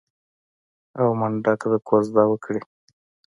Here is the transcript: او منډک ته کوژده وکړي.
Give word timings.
او 0.99 1.07
منډک 1.19 1.61
ته 1.71 1.77
کوژده 1.87 2.23
وکړي. 2.27 2.61